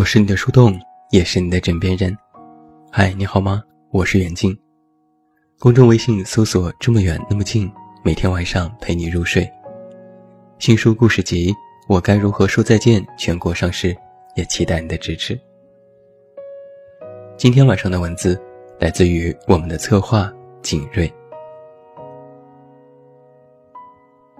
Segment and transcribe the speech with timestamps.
[0.00, 2.16] 我是你的树洞，也是你的枕边人。
[2.90, 3.62] 嗨，你好吗？
[3.90, 4.58] 我是远近。
[5.58, 7.70] 公众微信搜索“这么远那么近”，
[8.02, 9.46] 每天晚上陪你入睡。
[10.58, 11.52] 新书故事集
[11.86, 13.94] 《我该如何说再见》全国上市，
[14.36, 15.38] 也期待你的支持。
[17.36, 18.40] 今天晚上的文字
[18.78, 21.12] 来自于我们的策划景睿。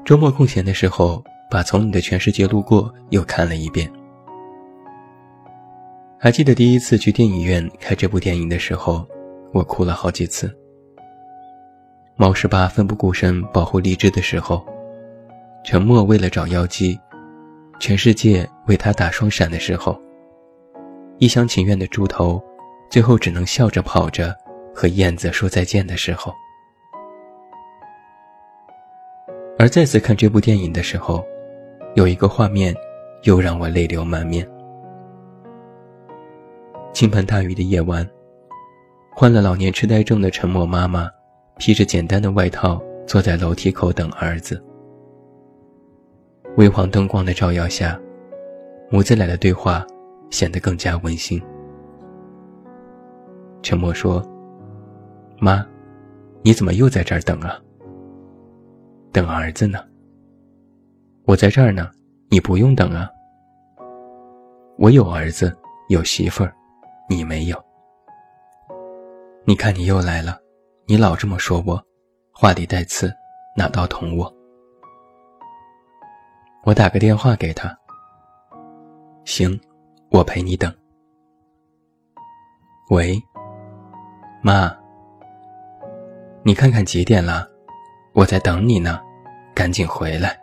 [0.07, 3.93] 周末空闲的时候，把《从你的全世界路过》又看了一遍。
[6.23, 9.09] 还记得第一次去电影院看这部电影的时候，
[9.55, 10.55] 我哭了好几次。
[12.15, 14.63] 猫十八奋不顾身保护荔枝的时候，
[15.65, 17.01] 沉默为了找妖姬，
[17.79, 19.99] 全世界为他打双闪的时候，
[21.17, 22.39] 一厢情愿的猪头，
[22.91, 24.37] 最后只能笑着跑着
[24.75, 26.35] 和燕子说再见的时候，
[29.59, 31.25] 而再次看这部电影的时候，
[31.95, 32.77] 有一个画面，
[33.23, 34.47] 又让我泪流满面。
[37.01, 38.07] 倾盆大雨的夜晚，
[39.11, 41.09] 患了老年痴呆症的沉默妈妈，
[41.57, 44.63] 披着简单的外套坐在楼梯口等儿子。
[46.59, 47.99] 微黄灯光的照耀下，
[48.91, 49.83] 母子俩的对话
[50.29, 51.41] 显得更加温馨。
[53.63, 54.23] 沉默说
[55.41, 55.67] ：“妈，
[56.43, 57.59] 你怎么又在这儿等啊？
[59.11, 59.79] 等儿子呢？
[61.25, 61.91] 我在这儿呢，
[62.29, 63.09] 你不用等啊。
[64.77, 65.51] 我有儿子，
[65.89, 66.55] 有媳妇儿。”
[67.13, 67.61] 你没有，
[69.45, 70.39] 你看你又来了，
[70.87, 71.85] 你老这么说我，
[72.33, 73.13] 话里带刺，
[73.57, 74.33] 哪道捅我？
[76.63, 77.77] 我打个电话给他。
[79.25, 79.61] 行，
[80.13, 80.73] 我陪你等。
[82.91, 83.21] 喂，
[84.41, 84.73] 妈，
[86.45, 87.45] 你看看几点了？
[88.13, 89.01] 我在等你呢，
[89.53, 90.41] 赶紧回来。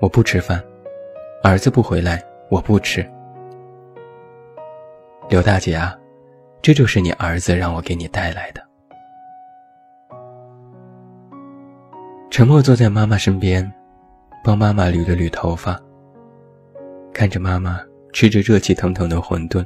[0.00, 0.60] 我不吃饭，
[1.44, 2.20] 儿子不回来，
[2.50, 3.08] 我不吃。
[5.28, 5.94] 刘大姐啊，
[6.62, 8.66] 这就是你儿子让我给你带来的。
[12.30, 13.70] 沉默坐在妈妈身边，
[14.42, 15.78] 帮妈妈捋了捋头发。
[17.12, 17.78] 看着妈妈
[18.10, 19.62] 吃着热气腾腾的馄饨，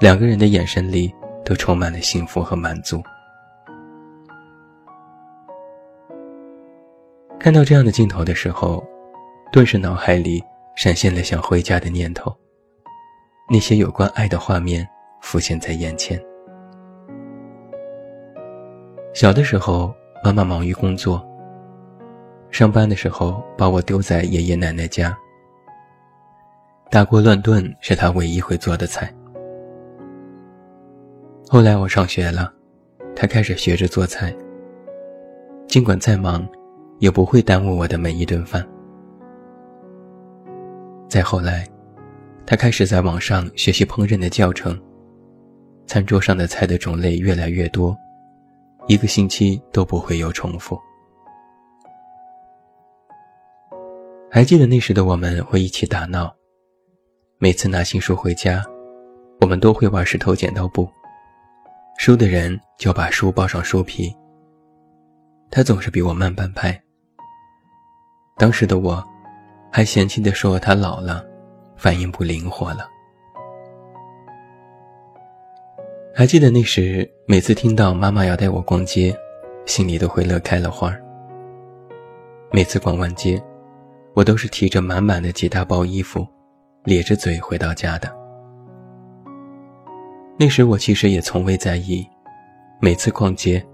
[0.00, 1.14] 两个人的眼神里
[1.44, 3.00] 都充满了幸福和满足。
[7.38, 8.84] 看到这样的镜头的时候，
[9.52, 10.42] 顿时脑海里
[10.74, 12.36] 闪现了想回家的念头。
[13.50, 14.86] 那些有关爱的画面
[15.22, 16.22] 浮现在眼前。
[19.14, 21.26] 小的时候，妈妈忙于工作。
[22.50, 25.16] 上班的时候，把我丢在爷爷奶奶家。
[26.90, 29.10] 大锅乱炖是她唯一会做的菜。
[31.48, 32.52] 后来我上学了，
[33.16, 34.34] 她开始学着做菜。
[35.66, 36.46] 尽管再忙，
[36.98, 38.62] 也不会耽误我的每一顿饭。
[41.08, 41.66] 再后来。
[42.50, 44.74] 他开始在网上学习烹饪的教程，
[45.86, 47.94] 餐桌上的菜的种类越来越多，
[48.86, 50.80] 一个星期都不会有重复。
[54.30, 56.34] 还记得那时的我们会一起打闹，
[57.36, 58.64] 每次拿新书回家，
[59.42, 60.88] 我们都会玩石头剪刀布，
[61.98, 64.10] 输的人就把书包上书皮。
[65.50, 66.82] 他总是比我慢半拍，
[68.38, 69.06] 当时的我，
[69.70, 71.27] 还嫌弃地说他老了。
[71.78, 72.88] 反应不灵活了。
[76.12, 79.16] 还记得那时，每次听到妈妈要带我逛街，
[79.66, 81.00] 心里都会乐开了花儿。
[82.50, 83.40] 每次逛完街，
[84.14, 86.26] 我都是提着满满的几大包衣服，
[86.82, 88.12] 咧着嘴回到家的。
[90.36, 92.04] 那时我其实也从未在意，
[92.80, 93.64] 每次逛街，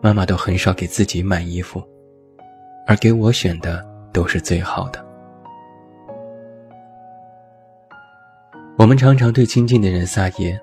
[0.00, 1.82] 妈妈都很少给自己买衣服，
[2.86, 5.09] 而给我选的都是最好的。
[8.80, 10.58] 我们常常对亲近的人撒野，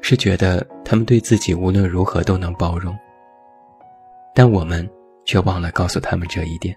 [0.00, 2.96] 是觉得他们对自己无论如何都能包容，
[4.32, 4.88] 但我们
[5.24, 6.72] 却忘了告诉他们这一点。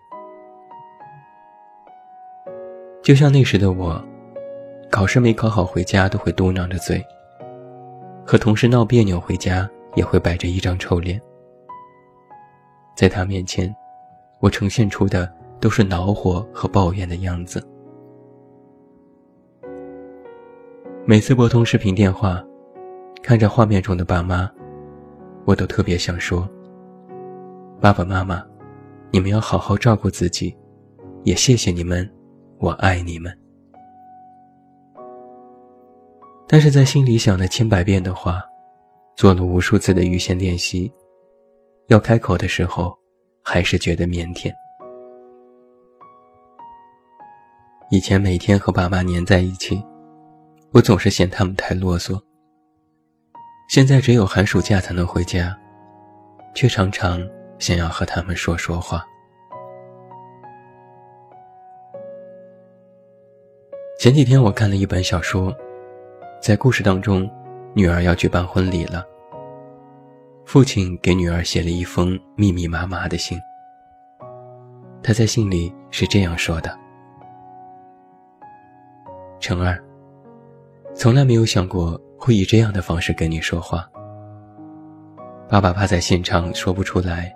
[3.03, 4.03] 就像那时的我，
[4.89, 7.05] 考试没考好回家都会嘟囔着嘴，
[8.25, 11.21] 和同事闹别扭回家也会摆着一张臭脸，
[12.95, 13.71] 在他面前，
[14.39, 17.63] 我呈现出的都是恼火和抱怨的样子。
[21.09, 22.43] 每次拨通视频电话，
[23.23, 24.51] 看着画面中的爸妈，
[25.45, 26.45] 我都特别想说
[27.79, 28.45] ：“爸爸妈妈，
[29.09, 30.53] 你们要好好照顾自己，
[31.23, 32.05] 也谢谢你们，
[32.57, 33.33] 我爱你们。”
[36.45, 38.43] 但是在心里想了千百遍的话，
[39.15, 40.91] 做了无数次的预先练习，
[41.87, 42.93] 要开口的时候，
[43.41, 44.51] 还是觉得腼腆。
[47.91, 49.81] 以前每天和爸妈黏在一起，
[50.71, 52.19] 我总是嫌他们太啰嗦。
[53.69, 55.57] 现在只有寒暑假才能回家，
[56.55, 57.21] 却常常
[57.59, 59.05] 想要和他们说说话。
[63.99, 65.55] 前几天我看了一本小说，
[66.41, 67.29] 在故事当中，
[67.73, 69.05] 女儿要去办婚礼了。
[70.45, 73.37] 父亲给女儿写了一封密密麻麻的信。
[75.03, 76.77] 他在信里是这样说的
[79.41, 79.83] ：“成儿，
[80.99, 83.87] 从来没有想过会以这样的方式跟你说话。
[85.47, 87.31] 爸爸怕在现场说不出来，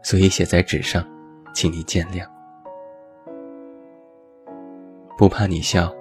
[0.00, 1.04] 所以写在纸上，
[1.52, 2.24] 请你见谅。”
[5.18, 5.92] 不怕你笑。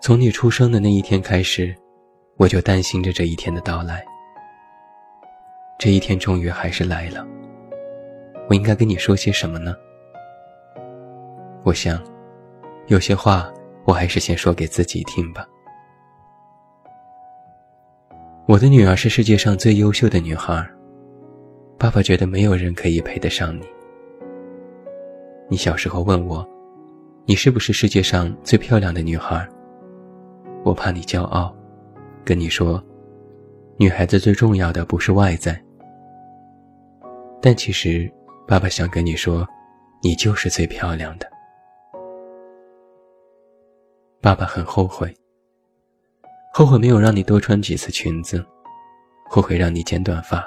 [0.00, 1.76] 从你出生的那一天开始，
[2.38, 4.02] 我就担心着这一天的到来。
[5.78, 7.22] 这一天终于还是来了。
[8.48, 9.76] 我应该跟你说些什么呢？
[11.64, 12.02] 我想，
[12.86, 13.52] 有些话
[13.84, 15.46] 我还是先说给自己听吧。
[18.48, 20.64] 我的女儿是世界上最优秀的女孩，
[21.76, 23.64] 爸爸觉得没有人可以配得上你。
[25.48, 26.46] 你小时候问我。
[27.28, 29.44] 你是不是世界上最漂亮的女孩？
[30.62, 31.52] 我怕你骄傲，
[32.24, 32.80] 跟你说，
[33.78, 35.60] 女孩子最重要的不是外在。
[37.42, 38.08] 但其实，
[38.46, 39.44] 爸爸想跟你说，
[40.04, 41.26] 你就是最漂亮的。
[44.20, 45.12] 爸爸很后悔，
[46.58, 48.42] 后悔没有让你多穿几次裙子，
[49.28, 50.42] 后悔让你剪短发，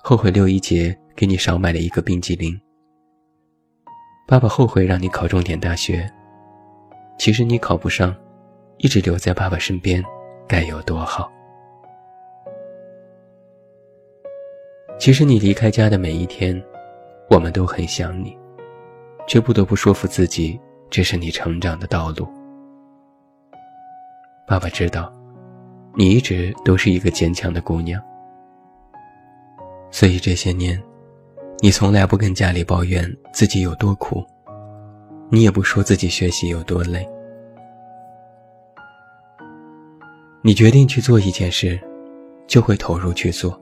[0.00, 2.56] 后悔六一节给你少买了一个冰激凌。
[4.28, 6.08] 爸爸后悔让你考重点大学，
[7.18, 8.14] 其实你考不上，
[8.76, 10.00] 一直留在爸爸身边，
[10.46, 11.28] 该有多好。
[15.00, 16.62] 其实你离开家的每一天，
[17.28, 18.38] 我们都很想你，
[19.26, 22.28] 却不得不说服自己，这是你成长的道路。
[24.52, 25.10] 爸爸知道，
[25.94, 27.98] 你一直都是一个坚强的姑娘，
[29.90, 30.78] 所以这些年。
[31.60, 34.22] 你从来不跟家里抱怨自己有多苦，
[35.30, 37.08] 你也不说自己学习有多累。
[40.42, 41.80] 你决定去做一件事，
[42.46, 43.58] 就会投入去做。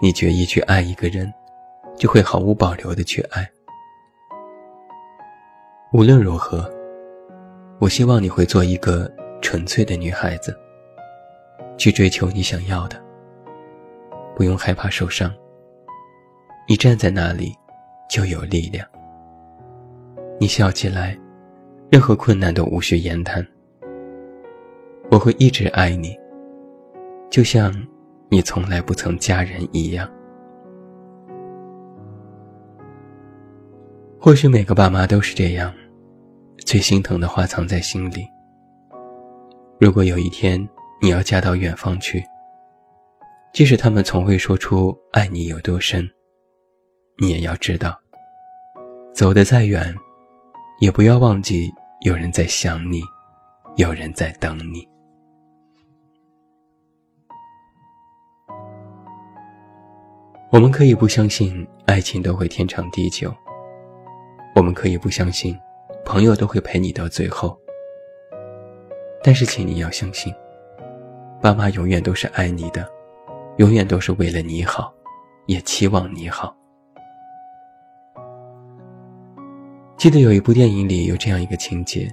[0.00, 1.32] 你决意去爱一个人，
[1.96, 3.48] 就会毫无保留的去爱。
[5.92, 6.68] 无论如何，
[7.78, 9.08] 我希望你会做一个
[9.42, 10.56] 纯粹的女孩子，
[11.76, 12.96] 去追求你想要的，
[14.34, 15.30] 不用害怕受伤。
[16.66, 17.52] 你站在那里，
[18.08, 18.86] 就有力量。
[20.38, 21.18] 你笑起来，
[21.90, 23.46] 任何困难都无需言谈。
[25.10, 26.16] 我会一直爱你，
[27.28, 27.74] 就像
[28.30, 30.08] 你从来不曾嫁人一样。
[34.18, 35.74] 或许每个爸妈都是这样，
[36.64, 38.24] 最心疼的话藏在心里。
[39.82, 40.56] 如果有一天
[41.00, 42.24] 你要嫁到远方去，
[43.52, 46.08] 即使他们从未说出爱你有多深。
[47.18, 48.00] 你也要知道，
[49.12, 49.92] 走得再远，
[50.78, 51.68] 也不要忘记
[52.02, 53.02] 有人在想你，
[53.74, 54.86] 有人在等你。
[60.52, 63.34] 我们可以不相信爱情都会天长地久，
[64.54, 65.58] 我们可以不相信
[66.04, 67.58] 朋友都会陪你到最后，
[69.22, 70.34] 但是，请你要相信，
[71.40, 72.84] 爸妈永远都是爱你的，
[73.58, 74.92] 永远都是为了你好，
[75.46, 76.54] 也期望你好。
[79.96, 82.12] 记得有一部电影里有这样一个情节：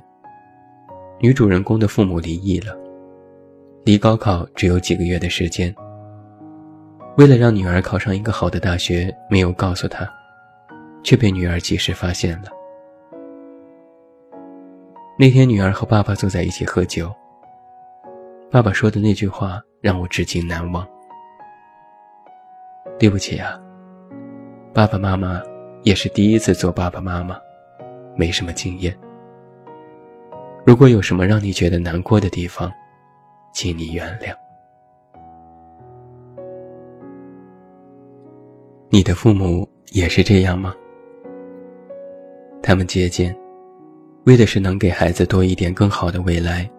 [1.19, 2.77] 女主人公的父母离异了，
[3.83, 5.73] 离高考只有几个月的时间。
[7.17, 10.07] 为了让女儿考上一个好的大学，没有告诉她，
[11.03, 12.58] 却被女儿及时发现了。
[15.21, 17.13] 那天，女儿和爸爸坐在一起喝酒。
[18.49, 20.87] 爸爸说的那句话让我至今难忘
[22.97, 23.59] ：“对不起啊，
[24.73, 25.41] 爸爸妈妈
[25.83, 27.37] 也是第一次做爸爸妈妈。”
[28.15, 28.97] 没什么经验。
[30.65, 32.71] 如果有什么让你觉得难过的地方，
[33.51, 34.33] 请你原谅。
[38.87, 40.73] 你的父母也是这样吗？
[42.63, 43.35] 他们节俭，
[44.25, 46.69] 为的是能给孩子多一点更好的未来，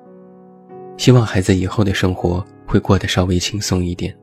[0.97, 4.17] 希望孩子以后的生活会过得稍微轻松一点。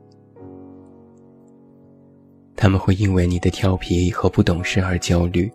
[2.55, 5.51] 他们会因为你的调皮和不懂事而焦虑。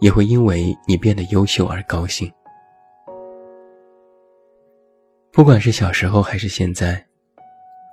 [0.00, 2.30] 也会因为你变得优秀而高兴。
[5.32, 7.02] 不管是小时候还是现在，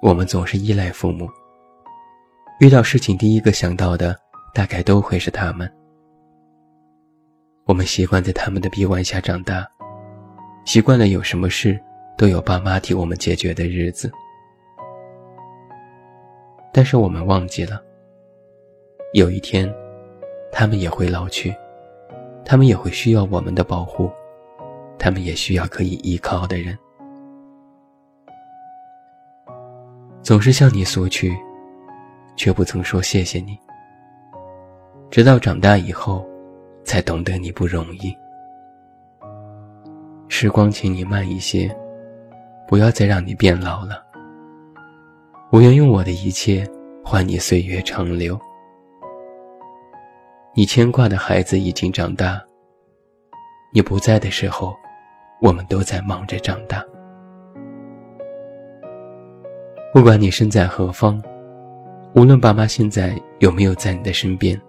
[0.01, 1.29] 我们总是依赖父母。
[2.59, 4.13] 遇到事情，第一个想到的
[4.53, 5.71] 大概都会是他们。
[7.65, 9.65] 我们习惯在他们的臂弯下长大，
[10.65, 11.79] 习惯了有什么事
[12.17, 14.11] 都有爸妈替我们解决的日子。
[16.73, 17.81] 但是我们忘记了，
[19.13, 19.73] 有一天，
[20.51, 21.55] 他们也会老去，
[22.43, 24.11] 他们也会需要我们的保护，
[24.99, 26.77] 他们也需要可以依靠的人。
[30.21, 31.33] 总是向你索取，
[32.35, 33.57] 却不曾说谢谢你。
[35.09, 36.25] 直到长大以后，
[36.83, 38.15] 才懂得你不容易。
[40.27, 41.73] 时光，请你慢一些，
[42.67, 44.03] 不要再让你变老了。
[45.51, 46.67] 我愿用我的一切
[47.03, 48.39] 换你岁月长留。
[50.55, 52.41] 你牵挂的孩子已经长大，
[53.71, 54.75] 你不在的时候，
[55.41, 56.83] 我们都在忙着长大。
[59.93, 61.21] 不管你身在何方，
[62.15, 64.59] 无论爸妈现在有没有在你的身边，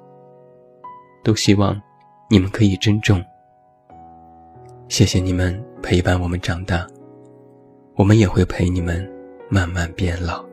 [1.23, 1.80] 都希望
[2.31, 3.23] 你们可以珍重。
[4.88, 6.87] 谢谢你们陪伴我们长大，
[7.97, 9.07] 我们也会陪你们
[9.50, 10.45] 慢慢变老。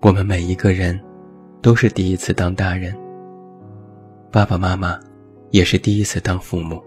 [0.00, 1.00] 我们每一个人
[1.62, 2.94] 都是第一次当大人，
[4.30, 5.00] 爸爸妈妈
[5.50, 6.82] 也是第一次当父母。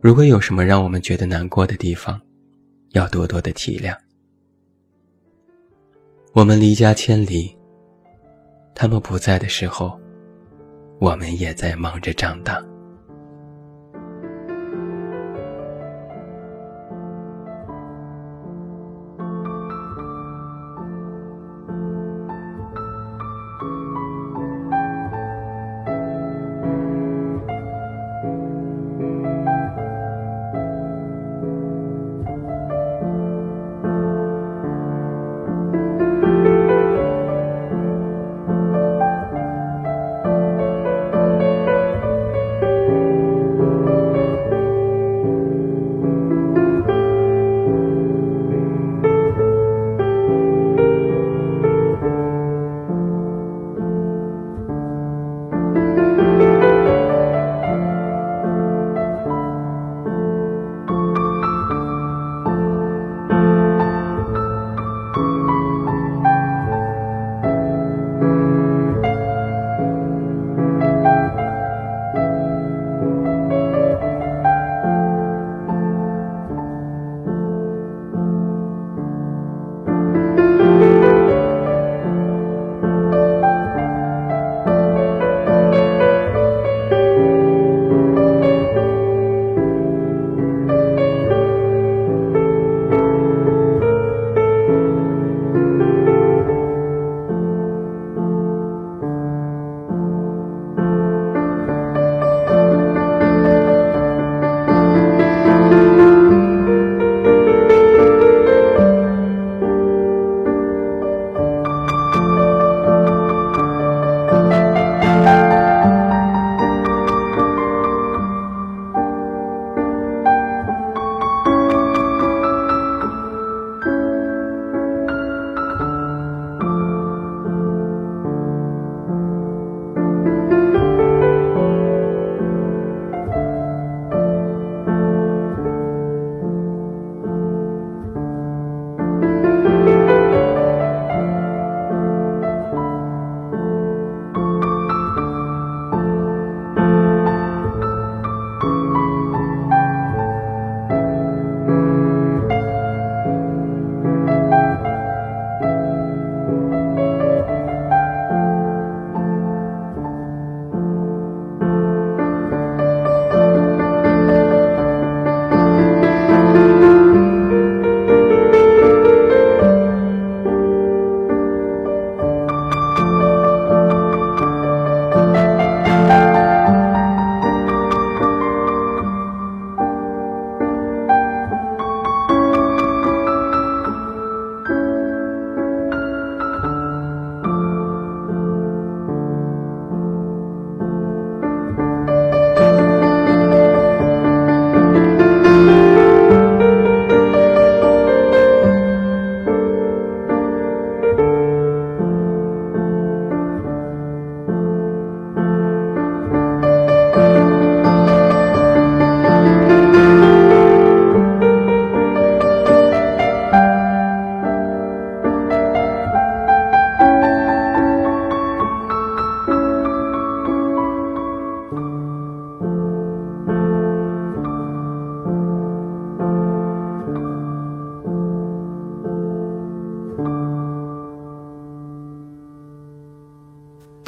[0.00, 2.20] 如果有什么让我们觉得难过的地方，
[2.90, 3.96] 要多多的体谅。
[6.34, 7.56] 我们离家千里，
[8.74, 9.98] 他们不在的时候，
[11.02, 12.71] 我们也在忙着长大。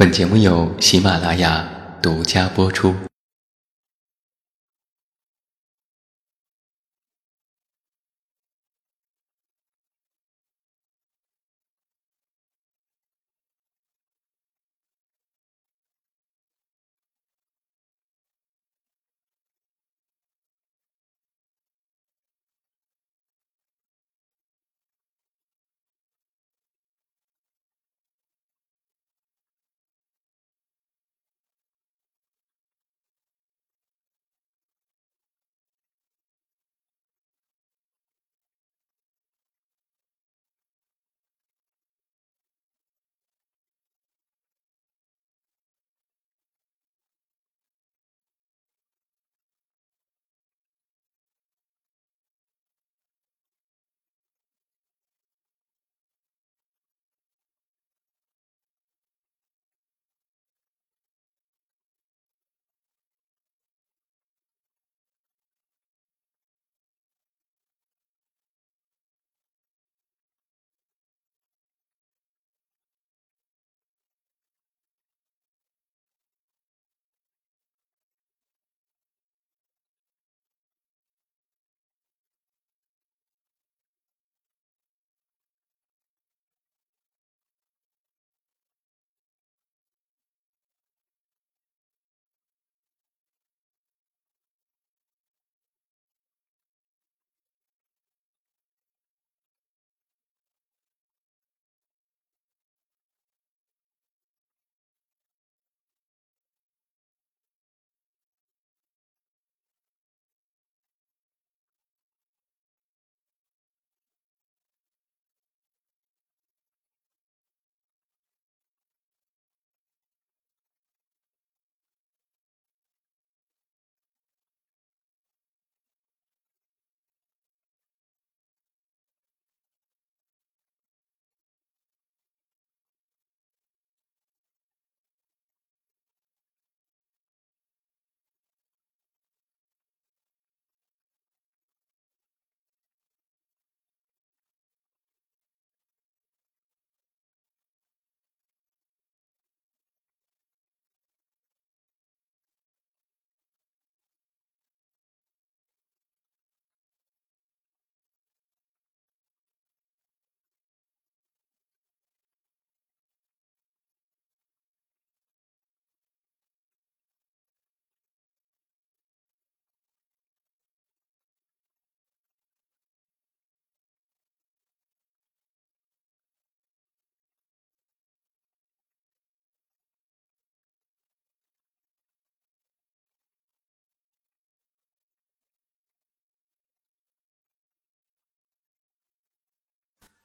[0.05, 1.67] 本节目由喜马拉雅
[2.03, 2.95] 独家播出。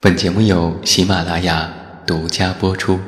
[0.02, 1.70] 本节目由喜马拉雅
[2.08, 3.00] 独家播出。